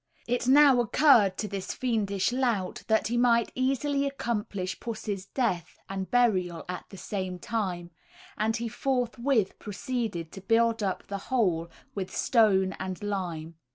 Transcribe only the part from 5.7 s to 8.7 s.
and burial at the same time, and he